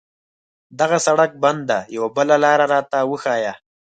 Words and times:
دغه 0.79 0.97
سړک 1.05 1.31
بند 1.43 1.61
ده، 1.69 1.79
یوه 1.95 2.09
بله 2.17 2.35
لار 2.43 2.59
راته 2.73 2.97
وښایه. 3.09 3.53